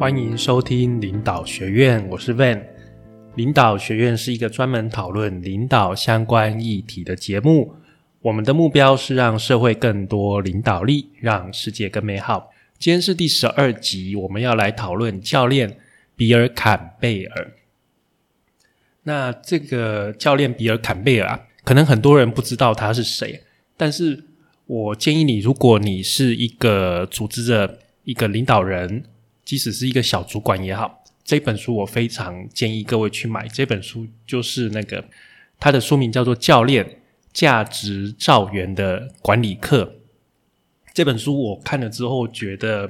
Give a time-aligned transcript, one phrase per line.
[0.00, 2.64] 欢迎收听领导学院，我是 Van。
[3.34, 7.74] 领导学院是一个专门讨论领导相关议题的节目。
[8.22, 12.50] 我们的目标是让社会更多领导力，让世界更美好。
[12.78, 15.76] 今天是第十二集，我们要来讨论教练
[16.16, 17.52] 比尔·坎贝尔。
[19.02, 23.42] 那这个教练比尔·坎贝尔啊，可能很多人不知道他是谁，
[23.76, 24.24] 但是
[24.64, 29.04] 我建议你，如果你是一个组织的一个领导人，
[29.50, 33.48] 即使是一个小主管也好，这本书我非常建议各位去买。
[33.48, 35.04] 这本书就是那个
[35.58, 39.84] 它的书名叫做《教练价值造园的管理课》。
[40.94, 42.88] 这本书我看了之后，觉得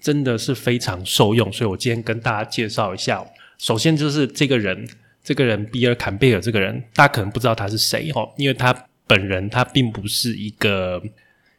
[0.00, 3.24] 真的是非常受用，所以我今天跟大家介绍一下。
[3.58, 4.84] 首先就是这个人，
[5.22, 8.74] 这个人比尔·坎贝尔这个人，大家可能不知道他是谁哦，因为他
[9.06, 11.00] 本人他并不是一个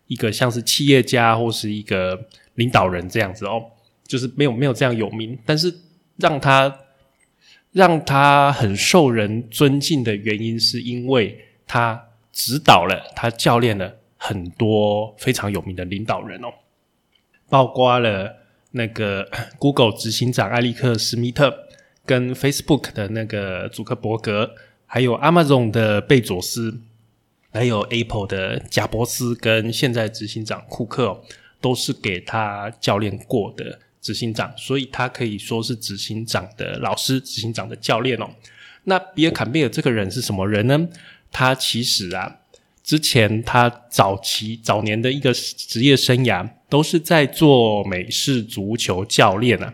[0.08, 3.64] 一个像是企业家或是一个领导人这样子哦。
[4.10, 5.72] 就是没有没有这样有名，但是
[6.18, 6.80] 让他
[7.72, 16.48] 让他很受人尊敬的原因，是因为他指导了他教练了很多非常有名的领导人哦，
[17.50, 18.38] 包括了
[18.72, 19.30] 那个
[19.60, 21.68] Google 执行长艾利克史密特，
[22.04, 24.56] 跟 Facebook 的那个祖克伯格，
[24.88, 26.82] 还有 Amazon 的贝佐斯，
[27.52, 31.22] 还有 Apple 的贾伯斯，跟现在执行长库克，
[31.62, 33.80] 都是给他教练过的。
[34.02, 38.30] 执行长，所以他可以说是执行长的老师，执行长的教练哦。
[38.86, 40.88] 那比尔·坎贝尔这个人是什么人呢？
[41.32, 42.40] 他其实啊，
[42.82, 49.74] 之前他早期早年的一个职业生涯都是在做美式足球教练啊。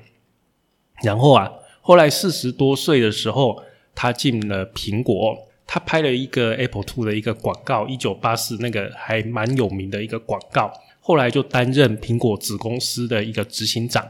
[1.03, 1.51] 然后啊，
[1.81, 10.73] 后来四十多岁的时候，他进了苹果，他拍了一个 Apple Two 的一个广告，一九八四那个还蛮有名的一个广告。
[10.99, 14.03] 后来就担任苹果子公司的一个执行长。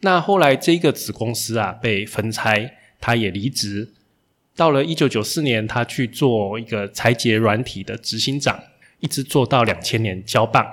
[0.00, 3.92] 那后来这个子公司啊被分拆，他也离职。
[4.54, 8.58] 到了一九九四年，他去做一个裁节软体的执行长，
[9.00, 10.66] 一直做到两千年交棒。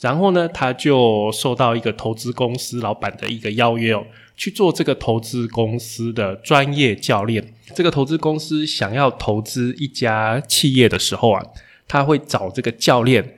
[0.00, 3.94] 然后呢，他就受到一个投资公司老板的一个邀约，
[4.36, 7.52] 去做这个投资公司的专业教练。
[7.74, 11.44] 这个投资公司想要投资一家企业的时候啊，
[11.86, 13.36] 他会找这个教练。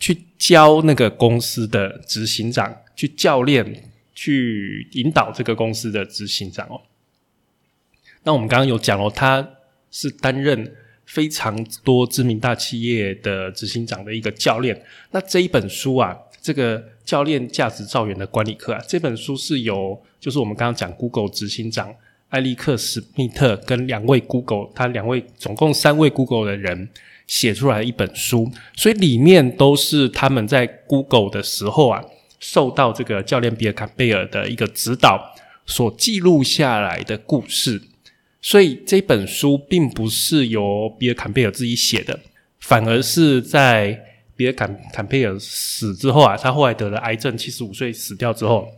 [0.00, 6.80] 去教那个公司的执行长，去教练，去引导这个公司的执行长哦。
[8.24, 9.48] 那我们刚刚有讲哦，他
[9.90, 10.74] 是担任
[11.04, 14.82] 非常多知名大企业的执行长的一个教练。
[15.10, 21.94] 那这一本书啊，这个教练价值造园的管理课啊，这本书是由就是我们刚刚讲 Google 执行长
[22.28, 26.88] 艾利克史密特跟两位 Google，他两位总共三位 Google 的人。
[27.24, 32.04] 写出来一本书，所以里面都是他们在 Google 的时候啊，
[32.42, 35.32] 受到这个教练比尔·坎贝尔的一个指导
[35.64, 37.80] 所记录下来的故事。
[38.40, 42.18] 所以这本书并不是由比尔·坎贝尔自己写的，
[42.58, 43.98] 反而是在
[44.34, 48.68] 比尔·坎坎贝尔死之后啊，他后来得了癌症，七十五岁死掉之后，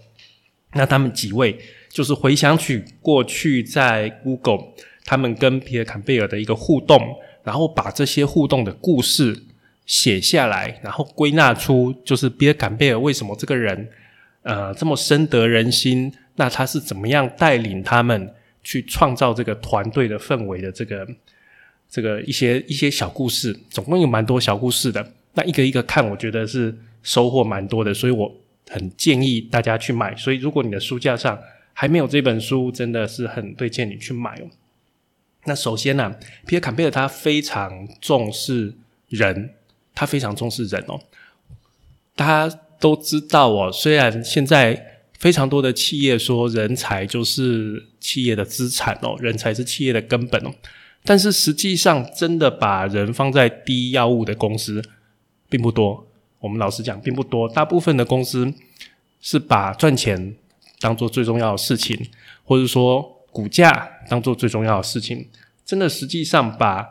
[0.75, 1.59] 那他们几位
[1.89, 7.01] 就是回想起过去在 Google 他们跟比尔·坎贝尔的一个互动。
[7.45, 9.45] 然后把这些互动的故事
[9.87, 13.89] 写下来，然后归纳出就是比尔·坎贝尔为什么这个人
[14.43, 16.13] 呃这么深得人心？
[16.37, 20.73] 那他是怎么样带领他们去创造这个团队的氛围的？
[20.73, 21.07] 这个
[21.89, 25.13] 这个一些一些小故事，总共有蛮多小故事的。
[25.35, 28.35] 那一个一个看，我觉得是收获蛮多的，所以我
[28.69, 30.17] 很建议大家去买。
[30.17, 31.39] 所以如果你的书架上
[31.73, 34.51] 还没有这本书，真的是很推荐你去买哦。
[35.45, 38.75] 那首先呢，皮尔坎贝尔他非常重视
[39.09, 39.51] 人，
[39.95, 41.01] 他非常重视人哦。
[42.15, 50.51] 大家都知道哦，虽然现在非常多的企业说人才就是企业的资产哦，人才是企业的根本哦，
[51.05, 54.83] 但是实际上真的把人放在第一要务的公司
[55.49, 56.07] 并不多。
[56.41, 57.49] 我们老实讲，并不多。
[57.49, 58.53] 大部分的公司
[59.21, 60.35] 是把赚钱
[60.81, 62.09] 当做最重要的事情，
[62.45, 63.13] 或者说。
[63.35, 65.29] 股价当做最重要的事情，
[65.67, 66.89] 真的实际上把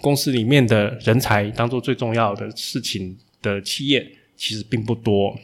[0.00, 4.06] 公司里面的人才当做最重要的事情的企业
[4.36, 5.38] 其实并不多。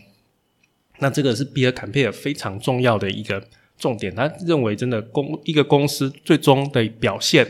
[0.98, 3.42] 那这个是比尔·坎佩尔非常重要的一个
[3.78, 7.46] 重点，他认为真的公一个公司最终的表现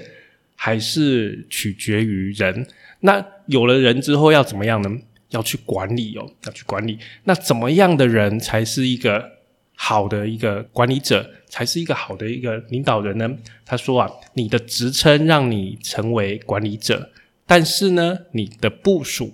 [0.54, 2.66] 还是取决于人。
[3.00, 4.90] 那有了人之后要怎么样呢？
[5.30, 6.98] 要去管理哦，要去管理。
[7.24, 9.36] 那怎么样的人才是一个？
[9.78, 13.26] 好的一个管理者才是一个好的一个领导人呢。
[13.64, 17.10] 他说啊，你的职称让你成为管理者，
[17.46, 19.32] 但是呢，你的部署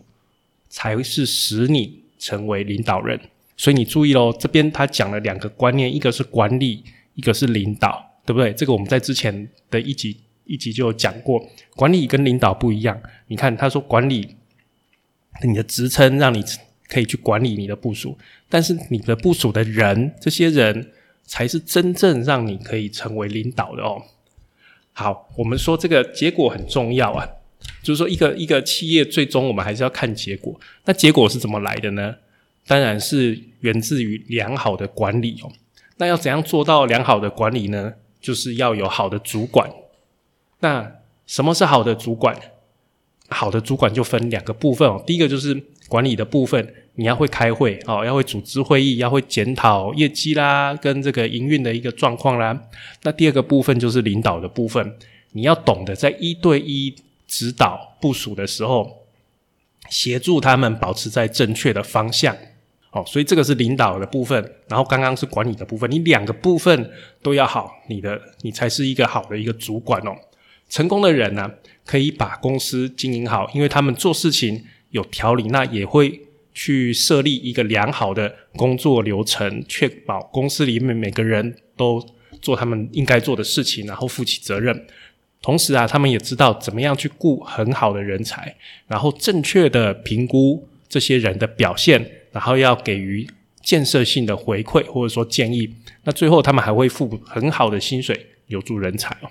[0.69, 3.19] 才是使你成为领导人。
[3.56, 6.84] 所以你注意喽，这边他讲了两个观念，一个是管理，
[7.14, 8.52] 一个是领导，对不对？
[8.52, 12.96] 这个我们在之前的一集一集就有讲过，管理跟领导不一样。
[13.26, 14.36] 你看他说管理，
[15.42, 16.40] 你的职称让你
[16.86, 18.16] 可以去管理你的部署，
[18.48, 20.92] 但是你的部署的人，这些人
[21.24, 24.02] 才是真正让你可以成为领导的哦。
[24.92, 27.26] 好，我们说这个结果很重要啊，
[27.82, 30.58] 就是说一个一个企业最终我们还是要看结果。
[30.84, 32.16] 那结果是怎么来的呢？
[32.66, 35.50] 当然是源自于良好的管理哦。
[35.96, 37.94] 那要怎样做到良好的管理呢？
[38.20, 39.70] 就是要有好的主管。
[40.60, 40.92] 那
[41.26, 42.38] 什么是好的主管？
[43.28, 45.02] 好的主管就分两个部分哦。
[45.06, 52.68] 第一个就是管理的部分，你要会开会哦，要会组织会议，要会检讨业绩啦，跟这个营运的一个状况啦。
[53.02, 54.94] 那第二个部分就是领导的部分，
[55.32, 56.94] 你要懂得在一对一
[57.26, 59.06] 指导部署的时候，
[59.88, 62.36] 协助他们保持在正确的方向。
[62.90, 66.90] 哦，所以这个是领导的部分，然后刚刚是管理的部分，你两个部分
[67.22, 70.14] 都要好，你的你才是一个好的一个主管哦。
[70.68, 71.50] 成功的人呢，
[71.86, 76.20] 可以把公司经营好，因为他们做事情有条理，那也会
[76.54, 82.04] 去设立一个良好的工作流程，确保公司里面每个人都
[82.40, 84.87] 做他们应该做的事情，然后负起责任。
[85.40, 88.54] 同时啊，他们也知道怎么样去雇很好的人才，
[88.87, 92.19] 然后正确的评估这些人的表现。
[92.32, 93.28] 然后要给予
[93.62, 95.69] 建设性的回馈或者说建议，
[96.05, 99.28] 那最后他们还会付很好的薪水留住人才哦。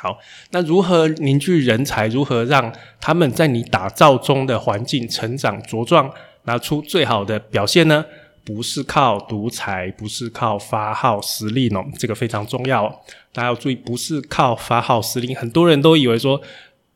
[0.00, 0.18] 好，
[0.50, 2.06] 那如何凝聚人才？
[2.08, 6.10] 如何让他们在你打造中的环境成长茁壮，
[6.44, 8.04] 拿出最好的表现呢？
[8.44, 12.88] 不是靠独裁，不是靠发号施令哦，这个非常重要。
[13.32, 15.36] 大家要注意，不是靠发号施令。
[15.36, 16.40] 很多人都以为说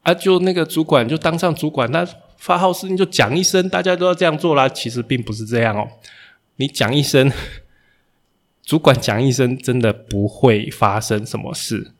[0.02, 2.06] 啊，就那个主管就当上主管，那。
[2.36, 4.68] 发号施令就讲一声，大家都要这样做啦。
[4.68, 5.88] 其实并不是这样哦。
[6.56, 7.32] 你讲一声，
[8.62, 11.93] 主管讲一声，真的不会发生什么事。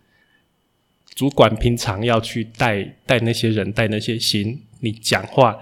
[1.15, 4.63] 主管平常要去带带那些人，带那些心。
[4.81, 5.57] 你讲话，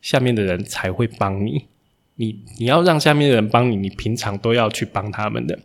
[0.00, 1.64] 下面的人才会帮你。
[2.16, 5.58] 你你要让下面的人帮你，你平常都要去帮他们的。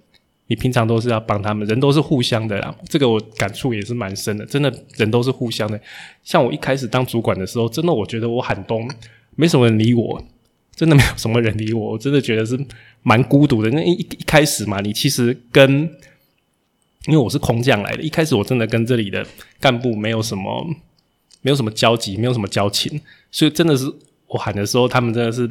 [0.47, 2.73] 你平常都是要帮他们，人都是互相的啦。
[2.87, 5.79] 这个我感触也是蛮深的，真的人都是互相的。
[6.23, 8.87] 像我一开始当主管的时候，真的我觉得我喊东，
[9.35, 10.23] 没什么人理我，
[10.75, 12.55] 真的没有什么人理我，我真的觉得是
[13.01, 13.71] 蛮孤独的。
[13.71, 15.89] 那一一开始嘛，你其实跟，
[17.07, 19.25] 因为我是空降来的，一开始我真的跟这里的
[19.59, 20.67] 干部没有什么，
[21.41, 23.85] 没有什么交集，没有什么交情，所以真的是
[24.27, 25.49] 我喊的时候，他们真的是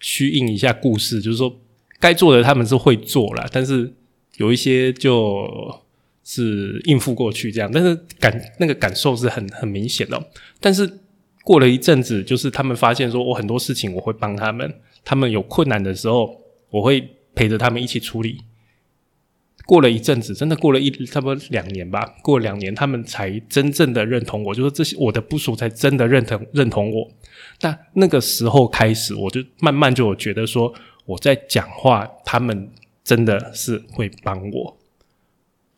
[0.00, 1.54] 虚应一下故事，就是说
[1.98, 3.92] 该做的他们是会做了，但是。
[4.38, 5.80] 有一些就
[6.22, 10.28] 是应付过去这样，但是感那个感受是很很明显的。
[10.60, 10.98] 但是
[11.42, 14.74] 过了一阵子，就是他们发现说，我很多事情我会帮他们，
[15.06, 16.38] 他们有困难的时候，
[16.68, 18.42] 我会陪着他们一起处理。
[19.66, 27.10] 过了一阵子，真的过了一差不多两年吧，过了两年他们才真正的认同我，就说这些我的部署才真的认同认同我。
[27.60, 30.72] 那那个时候开始，我就慢慢就觉得说
[31.04, 32.70] 我在讲话，他们。
[33.06, 34.76] 真的是会帮我，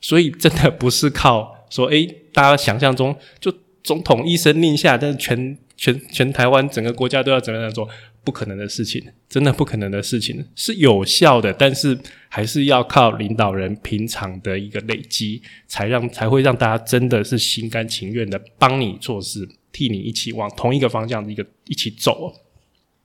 [0.00, 3.52] 所以真的不是靠说，诶，大家想象中就
[3.84, 7.86] 总统一声令下，但是全全全台湾整个国家都要怎么样做，
[8.28, 22.30] 不可能的事情，真的不可能的事情，是有效的，但是还是要靠领导人平常的一个累积，才让才会让大家真的是心甘情愿的帮你做事，替你一起往同一个方向的一个一起走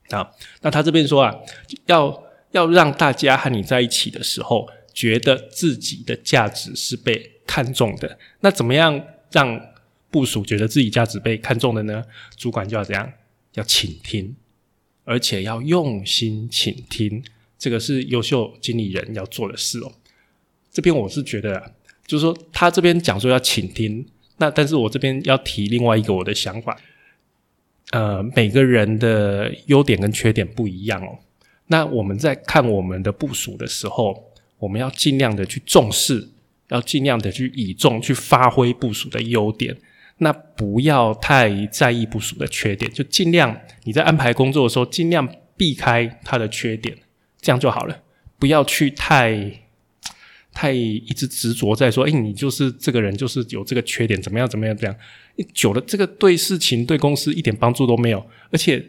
[0.10, 0.30] 啊。
[0.62, 1.34] 那他这边说啊，
[1.86, 2.22] 要。
[2.54, 8.20] 要让大家和你在一起的时候，觉得自己的价值是被看重的。
[8.42, 9.60] 那怎么样让
[10.12, 12.04] 部署觉得自己价值被看重的呢？
[12.38, 13.12] 主管就要怎样？
[13.56, 14.36] 要倾听，
[15.04, 17.24] 而且要用心倾听。
[17.58, 19.92] 这个是优秀经理人要做的事哦。
[20.72, 21.74] 这边我是觉得，
[22.06, 24.06] 就是说他这边讲说要倾听，
[24.38, 26.78] 那但是我这边要提另外一个我的想法。
[27.92, 31.20] 呃，每个人的优点跟缺点不一样哦。
[31.68, 36.28] 那我们在看我们的部署的时候，我们要尽量的去重视，
[36.70, 39.78] 要尽量的去倚重，去发挥部署的优点。
[40.18, 45.28] 那不要太在意部署的缺点，就尽量你在安排工作的时候，尽量
[45.58, 46.98] 避开他的缺点，
[47.42, 48.04] 这样就好了。
[48.40, 49.62] 不要去太
[50.52, 54.96] 太一直执着在说，哎，你就是这个人，就是有这个缺点，怎么样，怎么样，这样
[55.54, 58.84] 久了，这个对事情、对公司一点帮助都没有，而且。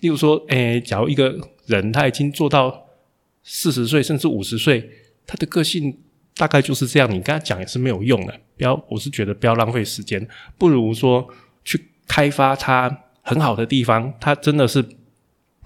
[0.00, 1.36] 例如说，诶，假如一个
[1.66, 2.86] 人他已经做到
[3.42, 4.88] 四十岁甚至五十岁，
[5.26, 5.98] 他的个性
[6.38, 8.32] 大概就是这样，你跟他讲也是没有用的。
[8.56, 10.26] 不要，我是觉得不要浪费时间，
[10.56, 11.28] 不如说
[11.64, 14.14] 去开发他很好的地方。
[14.20, 14.82] 他真的是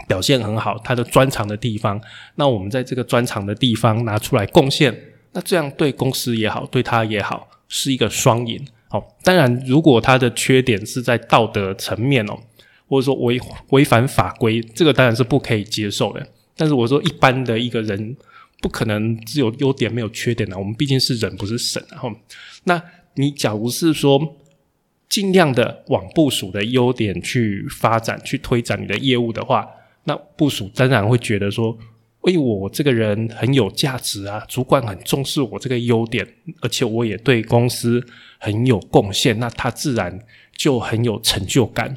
[0.09, 2.01] 表现很好，他的专长的地方，
[2.37, 4.99] 那我们在这个专长的地方拿出来贡献，
[5.33, 8.67] 那这样对公司也好，对他也好，是一个双赢。
[8.89, 12.39] 好，当然，如果他的缺点是在道德层面哦，
[12.89, 16.27] 或者说违违反法规，这个当然是不可以接受的。
[16.57, 18.15] 但是我说，一般的一个人
[18.63, 21.85] 不可能只有优点没有缺点的，我们毕竟是人，不是神。
[21.91, 22.11] 然后，
[22.65, 22.83] 那
[23.17, 24.37] 你假如是说
[25.11, 29.69] 尽量的往部署的优点去发展、去推展你的业务的话，
[30.05, 31.77] 那部署当然会觉得说。
[32.23, 36.25] 为我这个人很有价值啊，主管很重视我这个优点，
[36.61, 38.01] 而且我也对公司
[38.39, 40.21] 很有贡献，那他自然
[40.57, 41.93] 就很有成就感，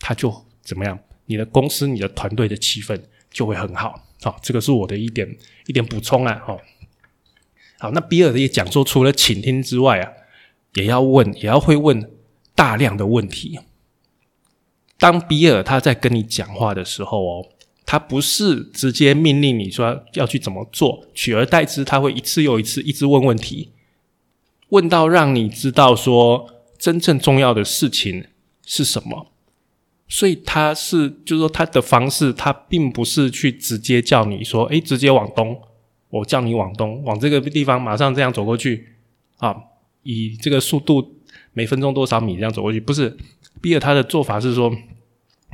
[0.00, 0.98] 他就怎么样？
[1.26, 2.98] 你的公司、你的团队的气氛
[3.30, 4.02] 就会很好。
[4.22, 5.36] 好，这个是我的一点
[5.66, 6.40] 一点补充啊。
[6.46, 6.58] 好，
[7.78, 10.12] 好，那比尔的也讲说除了倾听之外啊，
[10.74, 12.10] 也要问，也要会问
[12.54, 13.58] 大量的问题。
[14.98, 17.48] 当比尔他在跟你讲话的时候哦。
[17.84, 23.72] 他不是直接命令你说要去怎么做，取而代之，他会一次又一次一直问问题，
[24.68, 26.48] 问到让你知道说
[26.78, 28.28] 真正重要的事情
[28.64, 29.31] 是什么。
[30.12, 35.58] 所以他是就是说他的方式，他并不是去直接叫你说，诶，直接往东，
[36.10, 38.88] 我叫你往东，往这个地方马上这样走过去
[39.38, 39.56] 啊，
[40.02, 41.14] 以这个速度
[41.54, 43.16] 每分钟多少米这样走过去，不是。
[43.62, 44.70] 比尔他的做法是说，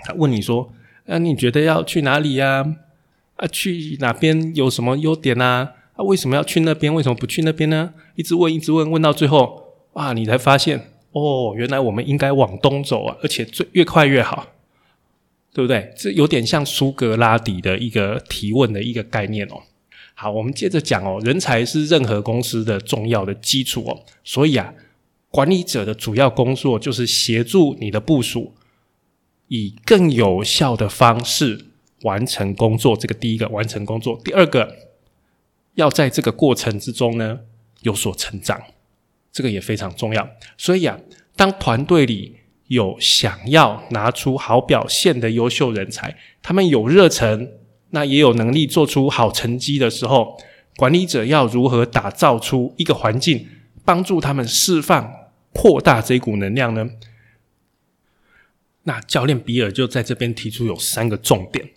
[0.02, 0.72] 他问你说。
[1.06, 2.66] 那你觉得要去哪里呀？
[3.36, 5.74] 啊，去哪边有什么优点啊？
[5.94, 6.92] 啊，为什么要去那边？
[6.92, 7.94] 为什么不去那边呢？
[8.16, 14.46] 一直问，一直问，问到最后，哇，你才发现，哦，原来我们应该往东走啊，而且最越快越好，
[15.52, 15.92] 对不对？
[15.96, 19.62] 这有点像苏格拉底的一个提问的一个概念哦。
[20.14, 24.74] 好，我们接着讲哦，人才是任何公司的重要的基础哦，所以啊，
[25.30, 28.54] 管理者的主要工作就是协助你的部署。
[29.50, 31.68] 以更有效的方式
[32.02, 34.20] 完成工作，这个第一个完成工作。
[34.22, 34.76] 第二个，
[35.72, 37.40] 要在这个过程之中呢
[37.80, 38.62] 有所成长，
[39.38, 40.28] 这个也非常重要。
[40.56, 40.98] 所以啊，
[41.36, 47.48] 当团队里有想要拿出好表现的优秀人才，他们有热忱，
[47.90, 50.36] 那也有能力做出好成绩的时候，
[50.76, 53.46] 管理者要如何打造出一个环境，
[53.84, 55.08] 帮助他们释放、
[55.52, 56.90] 扩大这股能量呢？
[58.82, 61.70] 那教练比尔就在这边提出有三个重点，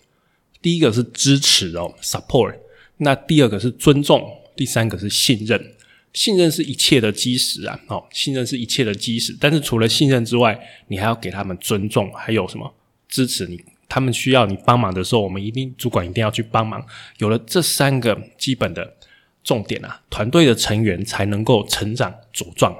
[0.60, 2.56] 第一个是支持哦，support；
[2.96, 4.20] 那第二个是尊重，
[4.56, 5.74] 第三个是信任。
[6.12, 9.36] 信任是一切的基石啊，哦，信任是一切的基石。
[9.40, 12.74] 但是除了信任之外，你还要给他们尊重，还有什么
[13.08, 13.62] 支持你？
[13.88, 16.84] 他们需要你帮忙的时候，我们一定主管一定要去帮忙。
[17.18, 18.96] 有了这三个基本的
[19.44, 22.74] 重点啊，团队的成员才能够成长茁壮。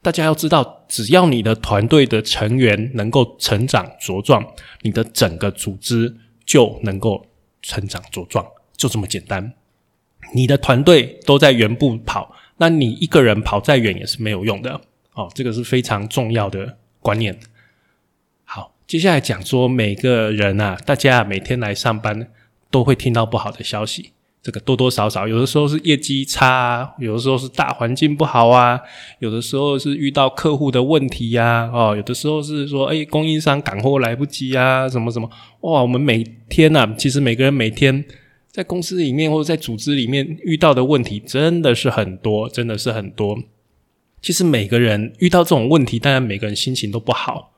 [0.00, 4.46] 大家要知道，只要你的团队的成员能够成长茁壮，
[4.82, 6.14] 你的整个组织
[6.46, 7.26] 就能够
[7.62, 9.54] 成长茁壮，就这么简单。
[10.34, 14.80] 你的团队都在原步跑，那你一个人跑再远也是没有用的。
[15.14, 17.38] 哦，这个是非常重要的观念。
[18.44, 22.28] 好，接下来讲说每个人啊，大家每天来上班
[22.70, 24.10] 都会听到不好的消息。
[24.42, 28.78] 这个多多少少，有的时候是业绩差，有的时候是大环境不好啊，
[29.20, 35.30] 有的时候是遇到客户的问题呀，哦，有的时候是说，哎，供应商赶货来不及啊，什么什么，
[35.60, 38.04] 哇，我们每天呐，其实每个人每天
[38.54, 43.36] 在公司里面或者在组织里面遇到的问题真的是很多，真的是很多。
[44.22, 47.52] 其实每个人遇到这种问题，当然每个人心情都不好。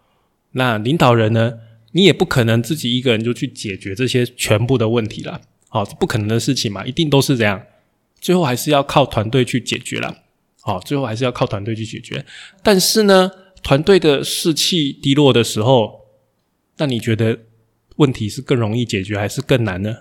[0.52, 1.58] 那领导人呢，
[1.92, 5.42] 你也不可能自己一个人就去解决这些全部的问题了。
[5.68, 7.62] 好，不可能的事情嘛，一定都是这样，
[8.18, 10.22] 最后还是要靠团队去解决了。
[10.62, 12.24] 好，最后还是要靠团队去解决。
[12.62, 13.30] 但是呢，
[13.62, 16.06] 团队的士气低落的时候，
[16.78, 17.40] 那你觉得
[17.96, 19.94] 问题是更容易解决还是更难呢？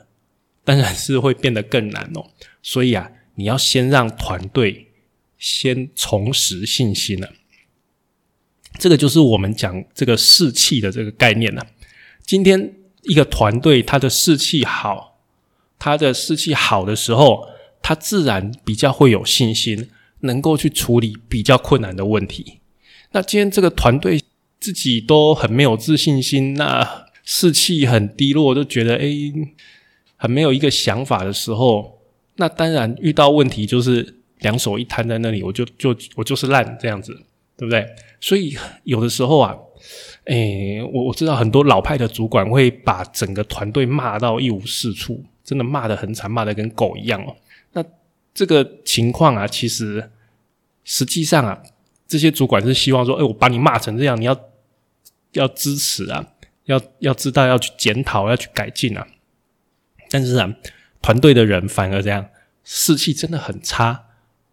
[0.65, 2.25] 当然是会变得更难哦。
[2.62, 4.88] 所以啊，你要先让团队
[5.38, 7.31] 先重拾信心了。
[8.77, 11.65] 这个就是我们讲这个士气的这个概念了。
[12.25, 15.13] 今天一个团队，他的士气好。
[15.77, 17.48] 他的士气好的时候，
[17.81, 19.89] 他自然比较会有信心，
[20.22, 22.60] 能够去处理比较困难的问题。
[23.12, 24.24] 那今天这个团队
[24.60, 29.31] 自己都很没有自信心，那士气很低落，就觉得诶
[30.17, 32.00] 很没有一个想法的时候，
[32.36, 37.13] 那当然遇到问题就是两手一摊在那里，我就就我就是烂这样子，
[37.57, 37.86] 对不对？
[38.19, 39.55] 所以有的时候啊，
[40.25, 45.24] 诶，我我知道很多老派的主管会把整个团队骂到一无是处。
[45.45, 47.36] 真的骂得很惨，骂得跟狗一样哦。
[47.74, 47.86] 那
[48.34, 50.10] 这个情况啊，其实
[50.84, 51.62] 实际上啊，
[52.07, 54.36] 这些主管是希望说，哎，我把你骂成这样，你要
[55.34, 56.27] 要支持啊，
[56.63, 59.05] 要要知道要去检讨，要去改进啊。
[60.15, 60.50] 但是啊，
[61.01, 62.25] 团队的人反而这样
[62.63, 64.05] 士气真的很差，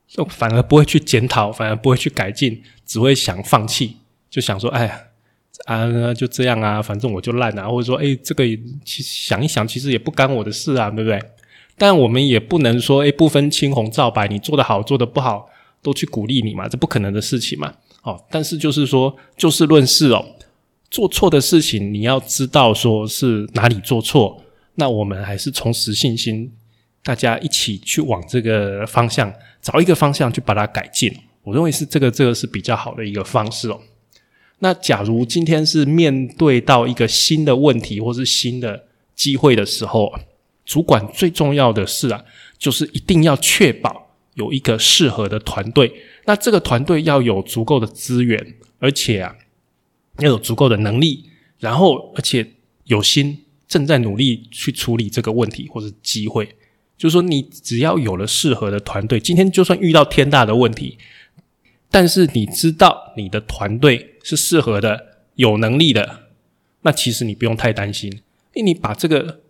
[0.09, 5.01] 就反而不会去检讨，反而不会去改进，只会想放弃，就想说，哎呀，
[5.67, 8.45] 啊就这样啊，反正我就烂啊，或者说，哎，这个
[8.85, 11.23] 其想一想，其实也不干我的事啊，对不对？
[11.79, 15.49] 但我们也不能说，哎，不分青红皂白，你做得好，做得不好，
[15.81, 17.73] 都去鼓励你嘛，这不可能的事情嘛。
[18.03, 20.27] 哦，但是就是说，就事论事哦，
[20.91, 24.43] 做错的事情，你要知道说是哪里做错，
[24.75, 26.53] 那我们还是重拾信心，
[27.03, 31.15] 大家一起去往这个方向找一个方向去把它改进。
[31.43, 33.81] 我认为是这个，这个是比较好的一个方式哦。
[34.61, 38.85] 那假如今天是面对到一个新的问题或是新的
[39.17, 40.13] 机会的时候，
[40.65, 42.25] 主管最重要的是啊，
[42.57, 45.93] 就是一定要确保有一个适合的团队。
[46.27, 49.35] 那这个团队要有足够的资源，而且啊，
[50.21, 52.53] 要有足够的能力，然后而且
[52.85, 56.57] 有心正在努力去处理这个问题或者机会。
[56.99, 60.99] 就是说，你只要有了适合的团队，今天就算遇到天大的问题，
[61.91, 66.25] 但是你知道你的团队是适合的、有能力的，
[66.83, 68.13] 那其实你不用太担心，
[68.55, 69.41] 因为你把这个。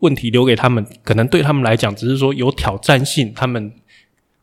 [0.00, 3.72] 问题留给他们，可能对他们来讲只是说有挑战性，他们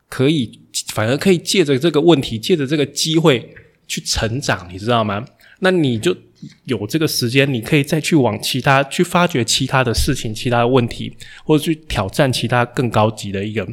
[0.08, 3.54] 可以反而可以借着这个问题，借着这个机会
[3.86, 5.24] 去成长，你知道吗？
[5.60, 6.16] 那你就
[6.64, 13.68] 有这个时间，你可以再去往其他去发掘其他的事情、其他的问题，或者去挑战其他更高级的一个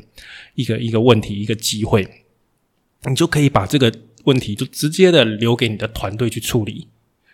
[0.55, 2.07] 一个一个问题、一个机会，
[3.09, 3.93] 你就可以把这个
[4.25, 6.88] 问题就直接的留给你的团队去处理，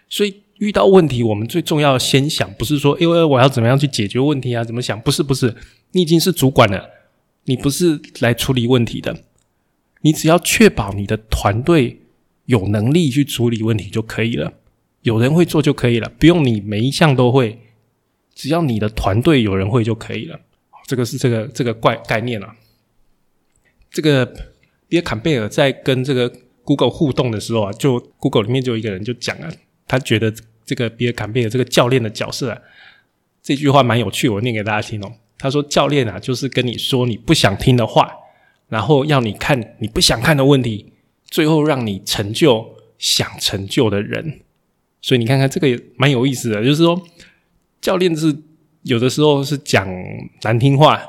[0.09, 0.43] 所以。
[0.57, 4.63] 遇到问题，我们最重要先想，不是说因为我要怎么样去解决问题啊？
[4.63, 4.99] 怎么想？
[5.01, 5.55] 不是，不是，
[5.91, 6.89] 你已经是主管了，
[7.43, 9.15] 你不是来处理问题的，
[10.01, 12.01] 你只要确保你的团队
[12.47, 14.51] 有能力去处理问题就可以了，
[15.03, 17.59] 有人会做就可以了，不用你每一项都会，
[18.35, 20.37] 只要你的团队有人会就可以了。
[20.85, 22.55] 这个是这个这个怪概念啊。
[23.89, 24.25] 这个
[24.89, 26.31] 比尔坎贝尔在跟这个
[26.63, 29.49] Google 互动的时候啊，就 Google 里面就有一个人就讲了。
[29.87, 30.33] 他觉得
[30.65, 32.61] 这个比尔·坎贝尔这个教练的角色啊，
[33.41, 35.11] 这句话蛮有趣，我念给大家听哦。
[35.37, 38.11] 他说：“教练啊，就是跟你说你不想听的话，
[38.67, 40.93] 然后要你看你不想看的问题，
[41.29, 44.41] 最后让你成就想成就的人。
[45.01, 47.01] 所以你看看这个也蛮有意思的，就是说
[47.79, 48.35] 教练是
[48.83, 49.87] 有的时候是讲
[50.43, 51.01] 难听话，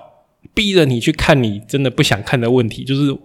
[0.55, 2.85] 逼着你去看你真的不想看的问题。
[2.85, 3.17] 就是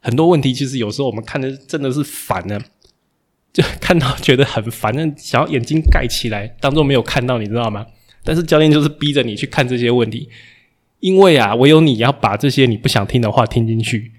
[0.00, 2.62] 很多问题，其实有时候我们看的真的是烦的。”
[3.52, 7.84] 就看到觉得很烦，想要眼睛盖起来，当做没有看到，你知道吗？
[8.22, 10.28] 但是教练就是逼着你去看这些问题，
[11.00, 14.12] 因为啊，唯有你要把这些你不想听的话听进去，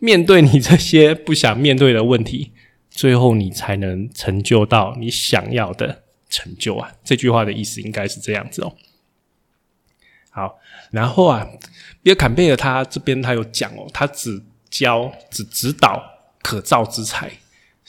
[0.00, 2.50] 面对你这些不想面对的问题，
[2.90, 6.92] 最后你才能成就到你想要的成就啊！
[7.04, 8.74] 这句话的意思应该是这样子哦。
[10.30, 10.58] 好，
[10.90, 11.46] 然后啊，
[12.02, 16.02] 比尔·坎贝尔他这边他有讲哦，他只教只指导
[16.42, 17.30] 可造之才。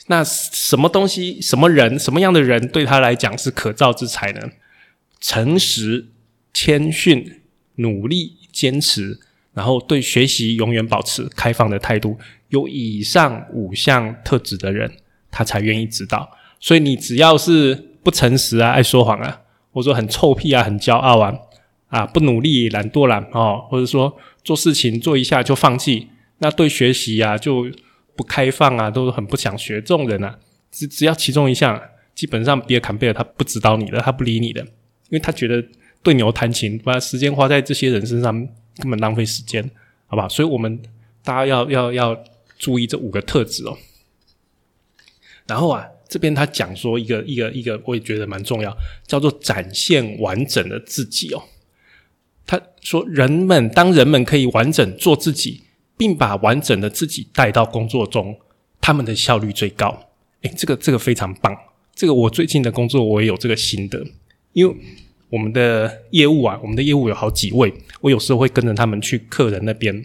[0.08, 4.50] 那什么东西、什么人、什么样的人对他来讲是可造之才呢？
[5.20, 6.08] 诚实、
[6.52, 7.40] 谦逊、
[7.76, 9.20] 努力、坚持，
[9.54, 14.90] 然后对学习永远保持开放的态度，有以上五项特质的人，
[15.30, 16.28] 他才愿意指导。
[16.60, 19.40] 所以你只要是不诚实啊、爱说谎啊，
[19.72, 21.34] 或者说很臭屁啊、很骄傲啊、
[21.88, 27.66] 啊不努力、懒惰懒哦，或者说做事情做一下就放弃，那对学习啊就。
[28.14, 29.76] 不开放啊，都很不想学。
[29.76, 30.38] 这种人啊，
[30.70, 31.80] 只只要其中一项，
[32.14, 35.64] 基本上比尔·坎贝尔他不指导你的，他不理你的，因为他觉得
[36.02, 39.70] 对牛弹琴，把时间花在这些人身上根本浪费时间，
[40.06, 40.28] 好吧？
[40.28, 40.80] 所以我们
[41.22, 42.24] 大家要要要
[42.58, 43.76] 注意这五个特质哦。
[45.46, 51.42] 然后啊，这边他讲说一个一个一个，我也觉得蛮重要，叫做展现完整的自己哦。
[52.46, 55.64] 他说，人们当人们可以完整做自己。
[55.94, 58.36] 并把完整的自己带到工作中，
[58.80, 60.10] 他们的效率最高。
[60.40, 61.56] 诶，这个这个非常棒。
[61.94, 64.04] 这个我最近的工作我也有这个心得，
[64.52, 64.74] 因为
[65.32, 70.04] 我们的业务啊，我们的业务有好几位，我有时候会跟着他们去客人那边。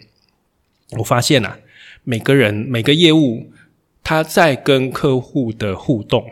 [0.92, 1.58] 我发现啊，
[2.02, 3.52] 每个人每个业务
[4.02, 6.24] 他在跟客户的互动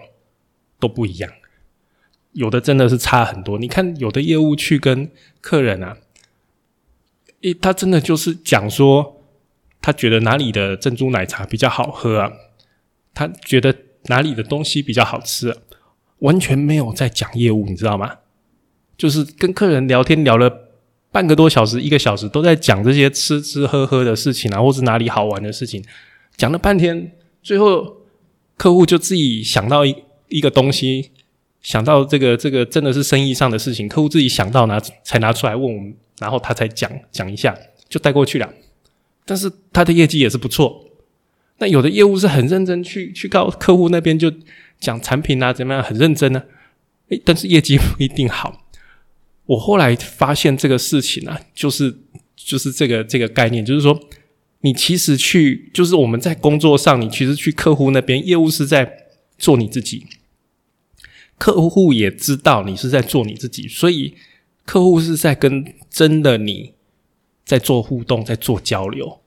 [0.81, 1.31] 都不一样，
[2.33, 3.59] 有的真的是差很多。
[3.59, 5.11] 你看，有的业务去跟
[5.43, 5.99] 客人啊，
[7.43, 9.13] 诶，他真的就是讲说。
[9.83, 12.33] 他觉得哪里的珍珠奶茶比较好喝啊？
[13.15, 13.73] 他觉得
[14.07, 15.57] 哪里的东西比较好吃？
[16.19, 18.17] 完全没有在讲业务，你知道吗？
[18.97, 20.71] 就是跟客人聊天聊了
[21.13, 25.83] 半个多小时、一个小时，都在讲这些吃吃喝喝的事情啊，或是哪里好玩的事情，
[26.37, 27.99] 讲了半天，最后
[28.57, 29.95] 客户就自己想到一
[30.29, 31.11] 一个东西，
[31.63, 37.57] 想到这个这个真的是生意上的事情，客户自己想到拿才拿出来问我们，然后他才讲讲一下
[37.89, 38.53] 就带过去了。
[39.25, 40.85] 但是他的业绩也是不错。
[41.59, 44.31] 那有的业务是很认真去去告客户那边就
[44.79, 46.43] 讲产品啊怎么样很认真呢？
[47.09, 48.66] 诶，但是业绩不一定好。
[49.47, 51.99] 我后来发现这个事情啊，就是
[52.37, 53.99] 就是这个这个概念，就是说
[54.61, 60.07] 你其实去就是我们在工作上，你其实去客户那边业务是在做你自己。
[61.39, 64.15] 客户也知道你是在做你自己，所以
[64.65, 66.73] 客户是在跟真的你
[67.45, 69.21] 在做互动，在做交流，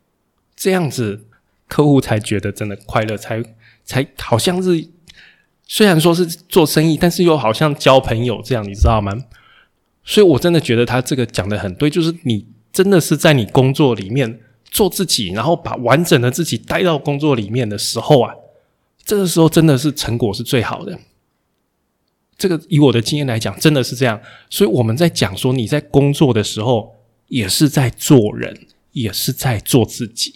[0.55, 1.27] 这样子
[1.67, 3.43] 客户才觉得真的快乐，才
[3.85, 4.89] 才好像是
[5.67, 9.13] 虽然说是做生意，但是又好像交朋友这样，你知道吗？
[10.09, 12.43] 所以我真的觉得他这个讲的很对，就是你
[12.73, 14.39] 真的是在你工作里面
[14.71, 18.33] 做自己，然后把完整的自己带到工作里面的时候啊，
[19.05, 20.99] 这个时候真的是成果是最好的。
[22.39, 24.19] 这个以我的经验来讲，真的是这样。
[24.49, 26.95] 所以我们在讲说，你在工作的时候
[27.27, 30.33] 也是在做人，也是在做自己。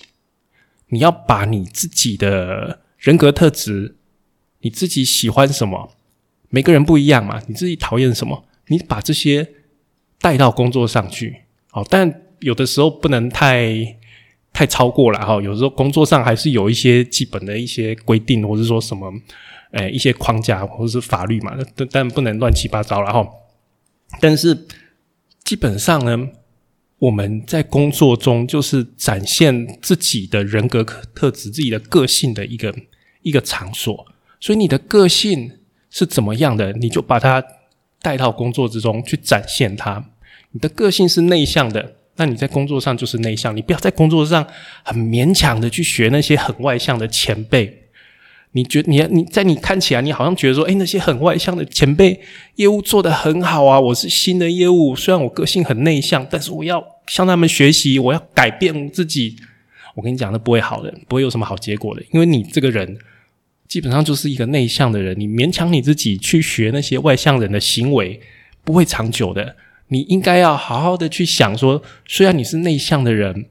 [0.90, 3.96] 你要把你自己的人格特质，
[4.62, 5.96] 你自己喜欢什么，
[6.50, 7.42] 每个人不一样嘛。
[7.48, 9.50] 你自己讨厌什么，你把这些
[10.24, 11.36] 带到工作上去。
[11.70, 13.98] 好，但有的时候不能太
[14.54, 15.42] 太超过了哈。
[15.42, 19.12] 有时候工作上还是有一些基本的一些规定，或是说什么。
[19.74, 23.28] 诶，一些框架或者是法律嘛，但但不能乱七八糟了哈。
[24.22, 24.68] 但是
[25.44, 26.30] 基本上呢，
[27.00, 32.72] 我们在工作中就是展现自己的人格特质、自己的个性的一个
[33.24, 34.06] 一个场所。
[34.40, 35.52] 所以你的个性
[35.90, 37.44] 是怎么样的，你就把它
[38.00, 40.12] 带到工作之中去展现它。
[40.54, 43.56] 你的个性是内向的，那你在工作上就是内向。
[43.56, 44.48] 你不要在工作上
[44.84, 47.82] 很勉强的去学那些很外向的前辈。
[48.56, 52.22] 你觉你你在你看起来，你好像觉得说，哎，那些很外向的前辈
[52.58, 53.80] 业务做得很好啊。
[53.80, 59.36] 我是新的业务，虽然我个性很内向，但是我要向他们学习，我要改变自己。
[59.96, 62.04] 我跟你讲，那不会好的，不会有什么好结果的。
[62.12, 62.96] 因为你这个人
[63.68, 68.22] 基本上就是一个内向的人，你勉强你自己去学那些外向人的行为，
[68.64, 69.56] 不会长久的。
[69.94, 73.46] 你应该要好好的去想说，虽然你是内向的人，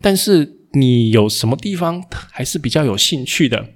[0.00, 3.66] 但是你有什么地方还是比较有兴趣的。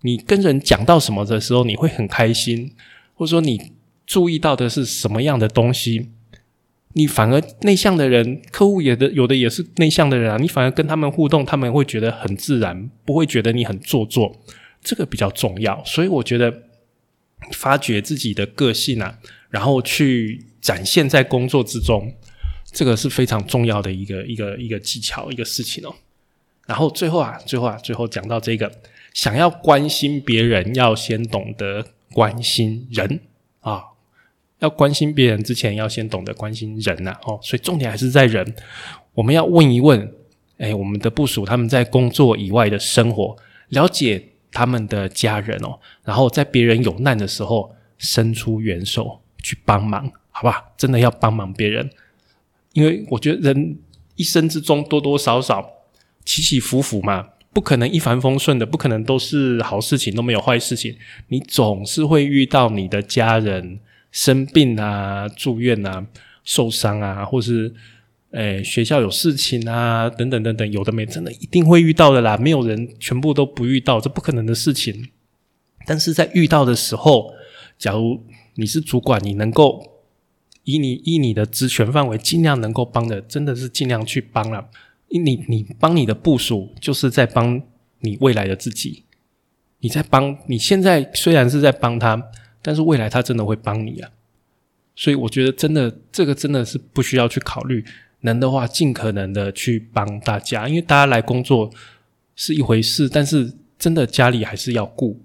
[0.00, 2.72] 你跟人讲到什么的时候，你会很开心，
[3.14, 3.72] 或者说你
[4.06, 6.08] 注意到的是什么样的东西，
[6.94, 14.40] 你反而内向的人，客户也的有的也是内向的人啊，你反而跟他们互动，他们会觉得很自然，不会觉得你很做作，
[14.82, 15.84] 这个比较重要。
[15.84, 16.62] 所以我觉得
[17.52, 19.18] 发掘自己的个性啊，
[19.50, 22.10] 然后去展现在工作之中，
[22.72, 25.94] 这个是非常重要的一个一个一个技巧，一个事情哦。
[26.66, 28.72] 然后最后啊，最后啊，最后讲到这个。
[29.12, 33.20] 想要关心别人，要先懂得关心人
[33.60, 33.82] 啊！
[34.60, 37.14] 要关心别人之前，要先懂得关心人呐！
[37.26, 38.54] 哦，所以重点还是在人。
[39.12, 40.10] 我们要问一问，
[40.56, 43.36] 哎，我们的部署他们在工作以外的生活，
[43.68, 50.10] 了解他们的家人哦，然后在别人有难的时候伸出援手去帮忙，
[50.42, 50.72] 好吧？
[50.76, 51.88] 真的要帮忙别人，
[52.72, 53.78] 因为我觉得人
[54.16, 55.64] 一生之中多多少少
[56.24, 57.28] 起起伏伏嘛。
[57.54, 60.96] 不可能一帆风顺的，不可能都是好事情，都没有坏事情。
[61.28, 63.78] 你总是会遇到你的家人
[64.10, 66.06] 生病啊、住院啊、
[66.44, 67.74] 受伤啊，或是
[68.30, 72.38] 诶学校有事情啊，等等等等，有的没，真的一定会遇到的啦。
[72.38, 75.10] 没有人全部都不遇到，这不可能的事情。
[75.84, 77.34] 但是在遇到的时候，
[77.76, 78.24] 假如
[78.54, 79.91] 你是主管，你能够
[80.64, 84.68] 以你以你的职权范围，尽量能够帮的，真的是尽量去帮了。
[85.08, 87.62] 你你帮你的部署，就是在帮
[88.00, 89.04] 你未来的自己。
[89.80, 92.30] 你在帮你现在虽然是在帮他，
[92.62, 94.10] 但是未来他真的会帮你啊。
[94.94, 97.84] 所以我觉得真的这个真的是不需要去考虑，
[98.20, 101.70] 能的话尽可能的去帮大家，因为大家来工作
[102.36, 105.20] 是一回事，但是真的家里还是要顾。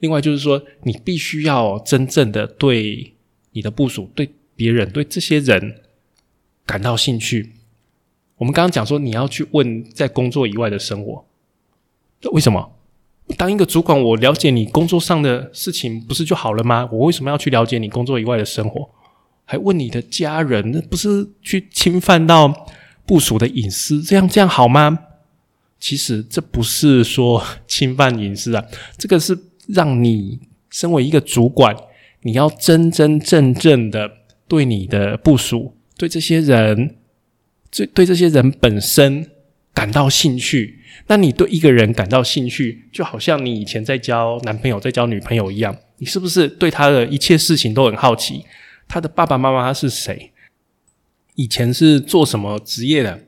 [0.00, 3.14] 另外就是说，你必须要真正的对
[3.52, 5.82] 你的部署、对别人、对这些人
[6.64, 7.52] 感到兴趣。
[8.38, 11.24] 我们刚刚讲说，你要去问在工作以外的生活，
[12.32, 12.72] 为什么？
[13.36, 16.88] 当一个主管，我了解你工作上的事情，不是就好了吗？
[16.92, 18.88] 我为什么要去了解你工作以外的生活？
[19.44, 22.66] 还问你的家人，那不是去侵犯到
[23.04, 24.02] 部署的隐私？
[24.02, 24.98] 这样这样好吗？
[25.78, 28.64] 其实这不是说侵犯隐私啊，
[28.96, 29.38] 这个是
[29.68, 30.38] 让你
[30.70, 31.76] 身为一个主管，
[32.22, 34.10] 你要真真正正的
[34.48, 36.96] 对你的部署，对这些人。
[37.68, 39.28] 对对这些人本身
[39.74, 40.78] 感到兴趣，
[41.08, 48.46] 那你对一个人感到兴趣，就好像你以前在交男朋友、在交女朋友一样，你是不是对他的一切事情都很好奇？
[48.88, 50.30] 他的爸爸妈妈是谁？
[51.34, 53.20] 以前是做什么职业的？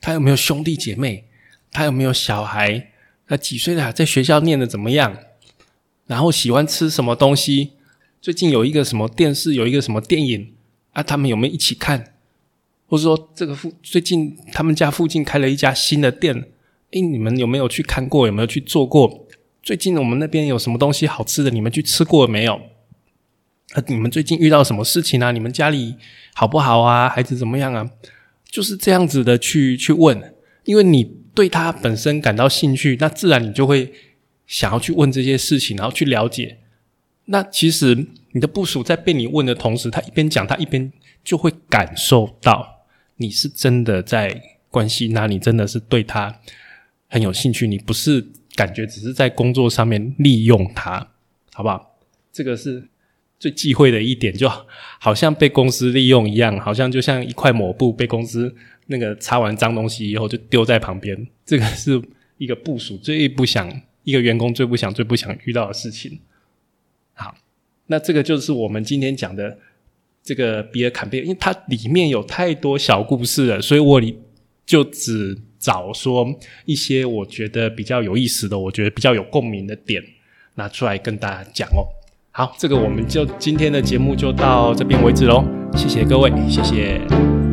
[0.00, 1.24] 他有没有兄弟姐妹？
[1.72, 2.90] 他有没有小孩？
[3.26, 3.92] 他几岁了？
[3.92, 5.16] 在学校念的怎么样？
[6.06, 7.72] 然后喜欢吃什么东西？
[8.20, 10.52] 最近有一个什么电视，有一个什么电影
[10.96, 11.02] 啊？
[11.02, 12.14] 他们有没有一起看？
[12.86, 16.34] 或者说，这个附最近他们家附近开了一家新的店，
[16.92, 18.26] 诶，你们有没有去看过？
[18.26, 19.26] 有没有去做过？
[19.62, 21.50] 最近我们那边有什么东西好吃的？
[21.50, 22.54] 你们去吃过没有？
[23.74, 25.32] 啊，你们最近遇到什么事情啊？
[25.32, 25.96] 你们家里
[26.34, 27.08] 好不好啊？
[27.08, 27.90] 孩子怎么样啊？
[28.48, 31.02] 就是这样子的去去问，因为你
[31.34, 33.92] 对他本身感到兴趣，那自然你就会
[34.46, 36.58] 想要去问这些事情，然后去了解。
[37.24, 40.92] 那其实你的部署在被你问的同时，他一边讲，他一边
[41.24, 42.84] 就会感受到
[43.16, 46.38] 你是真的在关心他，你真的是对他
[47.08, 51.12] 很有兴趣，你不是感觉只是在工作上面利用他，
[51.54, 51.96] 好不好？
[52.30, 52.86] 这个是
[53.40, 54.46] 最忌讳的一点，就
[55.00, 62.02] 好像被公司利用一样，好像就像一块抹布被公司那个擦完脏东西以后就丢在旁边，这个是
[62.36, 66.20] 一个部署最不想一个员工最不想最不想遇到的事情。
[67.14, 67.34] 好，
[67.86, 69.58] 那这个就是我们今天讲的
[70.22, 74.18] 这个比尔坎贝尔，因为它里面有太多小故事了，所以我里
[74.64, 76.26] 就只找说
[76.64, 80.02] 一些我觉得比较有意思的，我觉得比较有共鸣的点
[80.54, 81.86] 拿出来跟大家讲哦。
[82.32, 85.44] 好，这个我们就今天的节目就到这边为止喽，
[85.74, 87.45] 谢谢各位，谢谢。